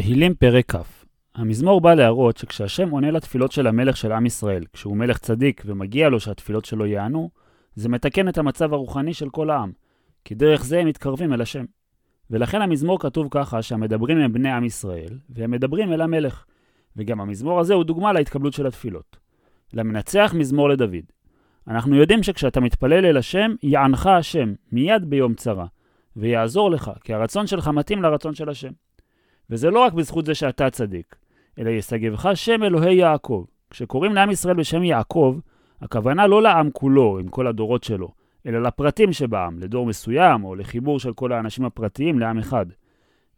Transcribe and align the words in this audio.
תהילים 0.00 0.34
פרק 0.34 0.76
כ' 0.76 1.04
המזמור 1.34 1.80
בא 1.80 1.94
להראות 1.94 2.36
שכשהשם 2.36 2.90
עונה 2.90 3.10
לתפילות 3.10 3.52
של 3.52 3.66
המלך 3.66 3.96
של 3.96 4.12
עם 4.12 4.26
ישראל, 4.26 4.64
כשהוא 4.72 4.96
מלך 4.96 5.18
צדיק 5.18 5.62
ומגיע 5.66 6.08
לו 6.08 6.20
שהתפילות 6.20 6.64
שלו 6.64 6.86
יענו, 6.86 7.30
זה 7.74 7.88
מתקן 7.88 8.28
את 8.28 8.38
המצב 8.38 8.72
הרוחני 8.72 9.14
של 9.14 9.30
כל 9.30 9.50
העם, 9.50 9.72
כי 10.24 10.34
דרך 10.34 10.64
זה 10.64 10.78
הם 10.78 10.86
מתקרבים 10.86 11.32
אל 11.32 11.40
השם. 11.40 11.64
ולכן 12.30 12.62
המזמור 12.62 13.00
כתוב 13.00 13.28
ככה 13.30 13.62
שהמדברים 13.62 14.18
הם 14.18 14.32
בני 14.32 14.50
עם 14.50 14.64
ישראל, 14.64 15.18
והם 15.30 15.50
מדברים 15.50 15.92
אל 15.92 16.00
המלך. 16.00 16.44
וגם 16.96 17.20
המזמור 17.20 17.60
הזה 17.60 17.74
הוא 17.74 17.84
דוגמה 17.84 18.12
להתקבלות 18.12 18.52
של 18.52 18.66
התפילות. 18.66 19.16
למנצח 19.72 20.34
מזמור 20.36 20.68
לדוד. 20.68 21.04
אנחנו 21.68 21.96
יודעים 21.96 22.22
שכשאתה 22.22 22.60
מתפלל 22.60 23.04
אל 23.04 23.16
השם, 23.16 23.50
יענך 23.62 24.06
השם, 24.06 24.54
מיד 24.72 25.04
ביום 25.04 25.34
צרה, 25.34 25.66
ויעזור 26.16 26.70
לך, 26.70 26.90
כי 27.04 27.14
הרצון 27.14 27.46
שלך 27.46 27.68
מתאים 27.68 28.02
לרצון 28.02 28.34
של 28.34 28.48
השם. 28.48 28.72
וזה 29.50 29.70
לא 29.70 29.80
רק 29.80 29.92
בזכות 29.92 30.26
זה 30.26 30.34
שאתה 30.34 30.70
צדיק, 30.70 31.16
אלא 31.58 31.70
ישגבך 31.70 32.28
שם 32.34 32.62
אלוהי 32.62 32.94
יעקב. 32.94 33.44
כשקוראים 33.70 34.14
לעם 34.14 34.30
ישראל 34.30 34.54
בשם 34.54 34.82
יעקב, 34.82 35.38
הכוונה 35.80 36.26
לא 36.26 36.42
לעם 36.42 36.70
כולו, 36.70 37.18
עם 37.18 37.28
כל 37.28 37.46
הדורות 37.46 37.84
שלו, 37.84 38.08
אלא 38.46 38.62
לפרטים 38.62 39.12
שבעם, 39.12 39.58
לדור 39.58 39.86
מסוים, 39.86 40.44
או 40.44 40.54
לחיבור 40.54 41.00
של 41.00 41.12
כל 41.12 41.32
האנשים 41.32 41.64
הפרטיים 41.64 42.18
לעם 42.18 42.38
אחד. 42.38 42.66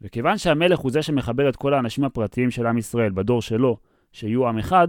וכיוון 0.03 0.39
שהמלך 0.39 0.79
הוא 0.79 0.91
זה 0.91 1.03
שמחבר 1.03 1.49
את 1.49 1.57
כל 1.57 1.75
האנשים 1.75 2.05
הפרטיים 2.05 2.51
של 2.51 2.67
עם 2.67 2.79
ישראל 2.79 3.13
בדור 3.13 3.43
שלו, 3.43 3.77
שיהיו 4.13 4.49
עם 4.49 4.59
אחד, 4.59 4.89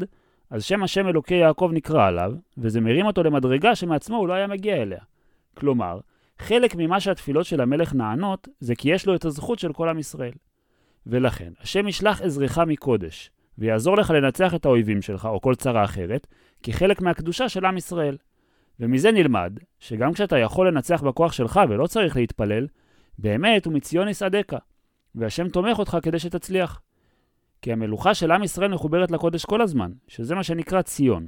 אז 0.49 0.63
שם 0.63 0.83
השם 0.83 1.07
אלוקי 1.07 1.35
יעקב 1.35 1.71
נקרא 1.73 2.07
עליו, 2.07 2.33
וזה 2.57 2.81
מרים 2.81 3.05
אותו 3.05 3.23
למדרגה 3.23 3.75
שמעצמו 3.75 4.17
הוא 4.17 4.27
לא 4.27 4.33
היה 4.33 4.47
מגיע 4.47 4.81
אליה. 4.81 4.99
כלומר, 5.57 5.99
חלק 6.39 6.75
ממה 6.75 6.99
שהתפילות 6.99 7.45
של 7.45 7.61
המלך 7.61 7.93
נענות, 7.93 8.47
זה 8.59 8.75
כי 8.75 8.89
יש 8.89 9.05
לו 9.05 9.15
את 9.15 9.25
הזכות 9.25 9.59
של 9.59 9.73
כל 9.73 9.89
עם 9.89 9.99
ישראל. 9.99 10.33
ולכן, 11.07 11.53
השם 11.61 11.87
ישלח 11.87 12.21
עזרך 12.21 12.57
מקודש, 12.57 13.31
ויעזור 13.57 13.97
לך 13.97 14.09
לנצח 14.09 14.55
את 14.55 14.65
האויבים 14.65 15.01
שלך, 15.01 15.25
או 15.25 15.41
כל 15.41 15.55
צרה 15.55 15.83
אחרת, 15.83 16.27
כחלק 16.63 17.01
מהקדושה 17.01 17.49
של 17.49 17.65
עם 17.65 17.77
ישראל. 17.77 18.17
ומזה 18.79 19.11
נלמד, 19.11 19.53
שגם 19.79 20.13
כשאתה 20.13 20.37
יכול 20.37 20.67
לנצח 20.67 21.01
בכוח 21.01 21.31
שלך 21.31 21.59
ולא 21.69 21.87
צריך 21.87 22.15
להתפלל, 22.15 22.67
באמת 23.19 23.65
הוא 23.65 23.73
מציון 23.73 24.07
יסעדך, 24.07 24.55
והשם 25.15 25.49
תומך 25.49 25.79
אותך 25.79 25.97
כדי 26.01 26.19
שתצליח. 26.19 26.81
כי 27.61 27.71
המלוכה 27.71 28.13
של 28.13 28.31
עם 28.31 28.43
ישראל 28.43 28.73
מחוברת 28.73 29.11
לקודש 29.11 29.45
כל 29.45 29.61
הזמן, 29.61 29.91
שזה 30.07 30.35
מה 30.35 30.43
שנקרא 30.43 30.81
ציון. 30.81 31.27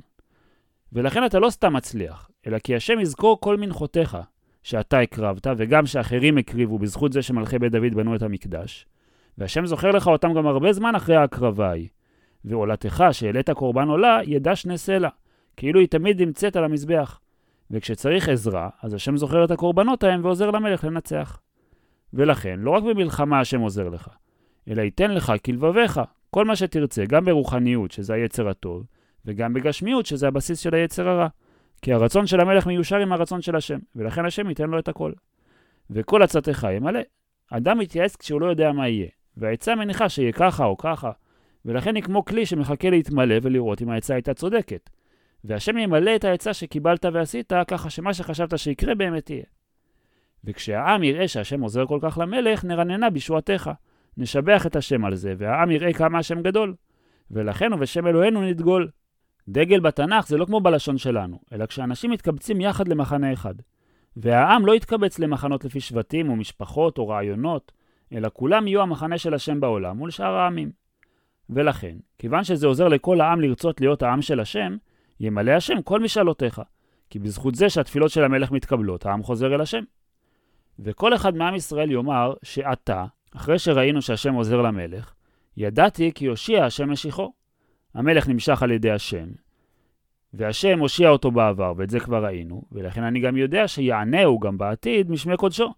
ולכן 0.94 1.26
אתה 1.26 1.40
לא 1.40 1.50
סתם 1.50 1.74
מצליח, 1.74 2.30
אלא 2.48 2.60
כי 2.60 2.76
השם 2.76 3.00
יזכור 3.00 3.40
כל 3.42 3.58
מנחותיך, 3.58 4.18
שאתה 4.64 5.00
הקרבת, 5.00 5.48
וגם 5.58 5.86
שאחרים 5.86 6.38
הקריבו 6.38 6.80
בזכות 6.80 7.14
זה 7.14 7.22
שמלכי 7.22 7.60
בית 7.60 7.72
דוד 7.72 7.94
בנו 7.94 8.16
את 8.16 8.22
המקדש, 8.22 8.86
והשם 9.38 9.66
זוכר 9.66 9.92
לך 9.92 10.08
אותם 10.08 10.34
גם 10.34 10.48
הרבה 10.48 10.74
זמן 10.74 10.96
אחרי 10.96 11.16
ההקרבה 11.16 11.70
ההיא. 11.70 11.88
ועולתך, 12.46 13.04
שהעלית 13.12 13.50
קורבן 13.50 13.88
עולה, 13.88 14.20
ידע 14.26 14.56
שני 14.56 14.78
סלע, 14.78 15.10
כאילו 15.58 15.80
היא 15.80 15.88
תמיד 15.88 16.22
נמצאת 16.22 16.56
על 16.56 16.64
המזבח. 16.64 17.20
וכשצריך 17.72 18.30
עזרה, 18.30 18.70
אז 18.82 18.94
השם 18.94 19.18
זוכר 19.18 19.46
את 19.46 19.52
הקורבנות 19.52 20.04
ההם 20.04 20.26
ועוזר 20.26 20.52
למלך 20.52 20.84
לנצח. 20.84 21.40
ולכן, 22.14 22.60
לא 22.60 22.72
רק 22.72 22.84
במלחמה 22.84 23.40
השם 23.40 23.60
עוזר 23.60 23.90
לך, 23.90 24.10
אלא 24.68 24.82
ייתן 24.82 25.12
לך 25.12 25.34
כלבביך, 25.46 26.02
כל 26.30 26.46
מה 26.46 26.56
שתרצה, 26.56 27.06
גם 27.06 27.26
ברוחניות, 27.26 27.92
שזה 27.92 28.14
היצר 28.14 28.50
הטוב, 28.50 28.86
וגם 29.26 29.54
בגשמיות, 29.54 30.06
שזה 30.06 30.28
הבסיס 30.28 30.60
של 30.60 30.76
היצר 30.76 31.10
הרע. 31.10 31.28
כי 31.82 31.94
הרצון 31.94 32.28
של 32.28 32.40
המלך 32.40 32.68
מיושר 32.68 32.98
עם 32.98 33.12
הרצון 33.12 33.42
של 33.42 33.56
השם, 33.56 33.80
ולכן 33.96 34.26
השם 34.26 34.50
ייתן 34.50 34.70
לו 34.70 34.80
את 34.80 34.88
הכל. 34.88 35.12
וכל 35.90 36.24
עצתך 36.24 36.68
ימלא. 36.76 37.00
אדם 37.52 37.80
מתייעץ 37.80 38.16
כשהוא 38.16 38.42
לא 38.42 38.46
יודע 38.46 38.72
מה 38.72 38.88
יהיה, 38.88 39.08
והעצה 39.38 39.76
מניחה 39.76 40.10
שיהיה 40.10 40.32
ככה 40.32 40.66
או 40.66 40.78
ככה, 40.78 41.12
ולכן 41.66 41.96
היא 41.96 42.04
כמו 42.04 42.26
כלי 42.26 42.46
שמחכה 42.46 42.90
להתמלא 42.90 43.36
ולראות 43.42 43.82
אם 43.82 43.90
העצה 43.90 44.14
הייתה 44.14 44.34
צודקת. 44.34 44.90
והשם 45.44 45.78
ימלא 45.78 46.16
את 46.16 46.24
העצה 46.24 46.54
שקיבלת 46.54 47.06
ועשית, 47.14 47.54
ככה 47.68 47.90
שמה 47.90 48.14
שחשבת 48.14 48.58
שיקרה 48.58 48.96
באמת 48.96 49.30
יהיה. 49.30 49.44
וכשהעם 50.44 51.04
יראה 51.04 51.28
שהשם 51.28 51.62
עוזר 51.62 51.86
כל 51.86 52.00
כך 52.02 52.18
למלך, 52.18 52.66
נרננה 52.66 53.10
בישועתך. 53.10 53.72
נשבח 54.18 54.66
את 54.66 54.76
השם 54.76 55.06
על 55.06 55.16
זה, 55.16 55.34
והעם 55.38 55.72
יראה 55.72 55.94
כמה 55.94 56.20
השם 56.20 56.42
גדול. 56.42 56.76
ולכן 57.32 57.74
ובשם 57.74 58.08
אלוהינו 58.08 58.42
נדגול. 58.42 58.90
דגל 59.50 59.80
בתנ"ך 59.80 60.28
זה 60.28 60.38
לא 60.38 60.46
כמו 60.46 60.62
בלשון 60.62 60.98
שלנו, 60.98 61.40
אלא 61.54 61.66
כשאנשים 61.66 62.12
מתקבצים 62.12 62.62
יחד 62.62 62.88
למחנה 62.88 63.34
אחד. 63.34 63.54
והעם 64.18 64.66
לא 64.66 64.76
יתקבץ 64.76 65.20
למחנות 65.20 65.66
לפי 65.66 65.80
שבטים 65.80 66.30
או 66.30 66.36
משפחות 66.36 66.98
או 66.98 67.08
רעיונות, 67.08 67.72
אלא 68.14 68.30
כולם 68.34 68.68
יהיו 68.68 68.82
המחנה 68.82 69.18
של 69.18 69.34
השם 69.34 69.60
בעולם 69.60 69.98
מול 69.98 70.12
שאר 70.12 70.34
העמים. 70.34 70.72
ולכן, 71.50 71.98
כיוון 72.18 72.44
שזה 72.44 72.68
עוזר 72.68 72.88
לכל 72.88 73.22
העם 73.22 73.42
לרצות 73.42 73.82
להיות 73.82 74.04
העם 74.04 74.22
של 74.22 74.40
השם, 74.40 74.78
ימלא 75.20 75.52
השם 75.52 75.82
כל 75.82 76.00
משאלותיך, 76.00 76.62
כי 77.10 77.20
בזכות 77.20 77.56
זה 77.56 77.70
שהתפילות 77.70 78.12
של 78.12 78.24
המלך 78.24 78.52
מתקבלות, 78.52 79.06
העם 79.06 79.24
חוזר 79.24 79.56
אל 79.56 79.62
השם. 79.62 79.84
וכל 80.80 81.16
אחד 81.16 81.36
מעם 81.36 81.56
ישראל 81.56 81.92
יאמר 81.92 82.34
שעתה, 82.44 83.06
אחרי 83.36 83.60
שראינו 83.60 84.02
שהשם 84.02 84.34
עוזר 84.34 84.62
למלך, 84.62 85.14
ידעתי 85.58 86.12
כי 86.16 86.26
הושיע 86.26 86.66
השם 86.66 86.92
משיחו. 86.92 87.34
המלך 87.94 88.28
נמשך 88.28 88.64
על 88.64 88.72
ידי 88.72 88.92
השם, 88.92 89.28
והשם 90.34 90.80
הושיע 90.80 91.10
אותו 91.10 91.32
בעבר, 91.32 91.74
ואת 91.78 91.90
זה 91.90 92.00
כבר 92.00 92.26
ראינו, 92.26 92.64
ולכן 92.72 93.04
אני 93.04 93.20
גם 93.20 93.38
יודע 93.38 93.68
שיענהו 93.68 94.40
גם 94.40 94.58
בעתיד 94.58 95.12
משמי 95.12 95.38
קודשו. 95.38 95.74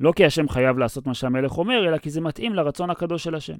לא 0.00 0.12
כי 0.16 0.24
השם 0.24 0.48
חייב 0.48 0.78
לעשות 0.78 1.06
מה 1.06 1.14
שהמלך 1.14 1.58
אומר, 1.58 1.88
אלא 1.88 1.98
כי 1.98 2.10
זה 2.10 2.20
מתאים 2.20 2.54
לרצון 2.54 2.90
הקדוש 2.90 3.24
של 3.24 3.34
השם. 3.34 3.56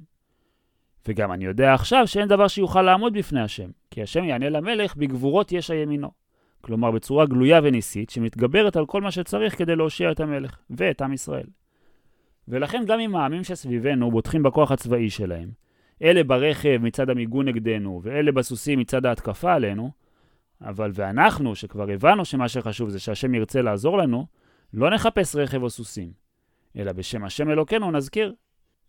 וגם 1.07 1.31
אני 1.31 1.45
יודע 1.45 1.73
עכשיו 1.73 2.07
שאין 2.07 2.27
דבר 2.27 2.47
שיוכל 2.47 2.81
לעמוד 2.81 3.13
בפני 3.13 3.41
השם, 3.41 3.69
כי 3.91 4.01
השם 4.01 4.23
יענה 4.23 4.49
למלך 4.49 4.95
בגבורות 4.95 5.51
ישע 5.51 5.75
ימינו. 5.75 6.11
כלומר 6.61 6.91
בצורה 6.91 7.25
גלויה 7.25 7.59
וניסית, 7.63 8.09
שמתגברת 8.09 8.75
על 8.75 8.85
כל 8.85 9.01
מה 9.01 9.11
שצריך 9.11 9.57
כדי 9.57 9.75
להושיע 9.75 10.11
את 10.11 10.19
המלך, 10.19 10.57
ואת 10.69 11.01
עם 11.01 11.13
ישראל. 11.13 11.45
ולכן 12.47 12.83
גם 12.87 12.99
אם 12.99 13.15
העמים 13.15 13.43
שסביבנו 13.43 14.11
בוטחים 14.11 14.43
בכוח 14.43 14.71
הצבאי 14.71 15.09
שלהם, 15.09 15.49
אלה 16.01 16.23
ברכב 16.23 16.77
מצד 16.81 17.09
המיגון 17.09 17.47
נגדנו, 17.47 18.01
ואלה 18.03 18.31
בסוסים 18.31 18.79
מצד 18.79 19.05
ההתקפה 19.05 19.53
עלינו, 19.53 19.91
אבל 20.61 20.91
ואנחנו, 20.93 21.55
שכבר 21.55 21.91
הבנו 21.91 22.25
שמה 22.25 22.49
שחשוב 22.49 22.89
זה 22.89 22.99
שהשם 22.99 23.35
ירצה 23.35 23.61
לעזור 23.61 23.97
לנו, 23.97 24.25
לא 24.73 24.89
נחפש 24.89 25.35
רכב 25.35 25.63
או 25.63 25.69
סוסים, 25.69 26.11
אלא 26.77 26.91
בשם 26.91 27.23
השם 27.23 27.49
אלוקינו 27.49 27.91
נזכיר, 27.91 28.33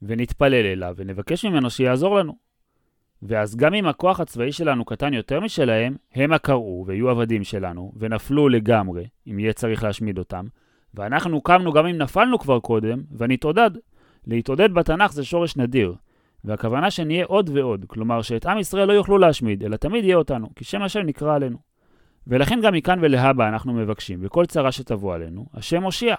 ונתפלל 0.02 0.66
אליו 0.66 0.94
ונבקש 0.96 1.44
ממנו 1.44 1.70
שיעזור 1.70 2.16
לנו. 2.16 2.36
ואז 3.22 3.56
גם 3.56 3.74
אם 3.74 3.86
הכוח 3.86 4.20
הצבאי 4.20 4.52
שלנו 4.52 4.84
קטן 4.84 5.14
יותר 5.14 5.40
משלהם, 5.40 5.96
הם 6.14 6.32
הקראו 6.32 6.84
ויהיו 6.86 7.10
עבדים 7.10 7.44
שלנו, 7.44 7.92
ונפלו 7.96 8.48
לגמרי, 8.48 9.06
אם 9.26 9.38
יהיה 9.38 9.52
צריך 9.52 9.84
להשמיד 9.84 10.18
אותם, 10.18 10.46
ואנחנו 10.94 11.40
קמנו 11.40 11.72
גם 11.72 11.86
אם 11.86 11.96
נפלנו 11.96 12.38
כבר 12.38 12.60
קודם, 12.60 13.02
ונתעודד. 13.16 13.70
להתעודד 14.26 14.72
בתנ"ך 14.72 15.12
זה 15.12 15.24
שורש 15.24 15.56
נדיר, 15.56 15.94
והכוונה 16.44 16.90
שנהיה 16.90 17.24
עוד 17.24 17.50
ועוד, 17.54 17.84
כלומר 17.88 18.22
שאת 18.22 18.46
עם 18.46 18.58
ישראל 18.58 18.88
לא 18.88 18.92
יוכלו 18.92 19.18
להשמיד, 19.18 19.64
אלא 19.64 19.76
תמיד 19.76 20.04
יהיה 20.04 20.16
אותנו, 20.16 20.48
כי 20.56 20.64
שם 20.64 20.82
השם 20.82 21.00
נקרא 21.00 21.34
עלינו. 21.34 21.58
ולכן 22.26 22.60
גם 22.62 22.74
מכאן 22.74 22.98
ולהבא 23.02 23.48
אנחנו 23.48 23.72
מבקשים, 23.72 24.20
בכל 24.20 24.46
צרה 24.46 24.72
שתבוא 24.72 25.14
עלינו, 25.14 25.46
השם 25.54 25.82
מושיע, 25.82 26.14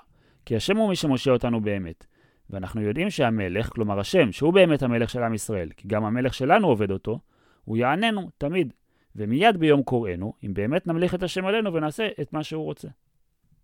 כי 0.47 0.56
השם 0.56 0.78
הוא 0.78 0.90
מי 0.90 0.96
שמושיע 0.96 1.34
אותנו 1.34 1.62
באמת. 1.62 2.06
ואנחנו 2.50 2.81
יודעים 2.81 3.09
שהמלך, 3.09 3.69
כלומר 3.69 4.00
השם, 4.00 4.31
שהוא 4.31 4.53
באמת 4.53 4.84
המלך 4.84 5.09
של 5.09 5.24
עם 5.24 5.34
ישראל, 5.34 5.69
כי 5.78 5.88
גם 5.88 6.06
המלך 6.06 6.34
שלנו 6.34 6.68
עובד 6.68 6.91
אותו, 6.91 7.19
הוא 7.66 7.78
יעננו 7.78 8.30
תמיד. 8.38 8.74
ומיד 9.16 9.58
ביום 9.58 9.84
קוראנו, 9.84 10.34
אם 10.46 10.53
באמת 10.53 10.88
נמליך 10.88 11.16
את 11.16 11.24
השם 11.24 11.46
עלינו 11.46 11.74
ונעשה 11.74 12.08
את 12.22 12.34
מה 12.34 12.44
שהוא 12.44 12.63
רוצה. 12.63 12.88